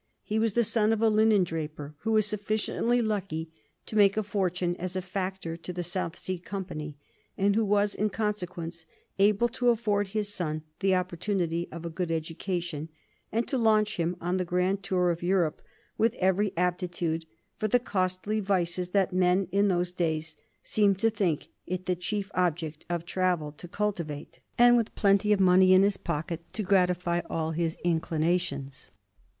[0.23, 3.51] He was the son of a linen draper who was sufficiently lucky
[3.85, 6.97] to make a fortune as a factor to the South Sea Company,
[7.37, 8.87] and who was, in consequence,
[9.19, 12.89] able to afford his son the opportunity of a good education,
[13.31, 15.61] and to launch him on the grand tour of Europe
[15.99, 17.27] with every aptitude
[17.57, 22.31] for the costly vices that men in those days seemed to think it the chief
[22.33, 27.21] object of travel to cultivate, and with plenty of money in his pocket to gratify
[27.29, 28.89] all his inclinations.